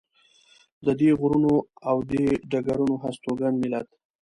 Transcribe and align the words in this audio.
د 0.85 0.87
دې 0.99 1.09
غرونو 1.19 1.53
او 1.89 1.97
دې 2.11 2.25
ډګرونو 2.51 2.95
هستوګن 3.03 3.53
ملت. 3.63 3.87